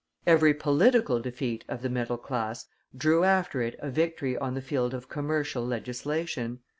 Every 0.25 0.55
political 0.55 1.19
defeat 1.19 1.63
of 1.67 1.83
the 1.83 1.87
middle 1.89 2.17
class 2.17 2.65
drew 2.97 3.23
after 3.23 3.61
it 3.61 3.75
a 3.77 3.91
victory 3.91 4.35
on 4.35 4.55
the 4.55 4.59
field 4.63 4.95
of 4.95 5.09
commercial 5.09 5.63
legislation. 5.63 6.61